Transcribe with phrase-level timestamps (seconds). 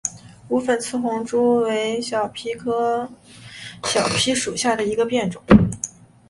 [0.47, 3.07] 无粉刺红珠为小檗科
[3.83, 5.39] 小檗属下的一个变种。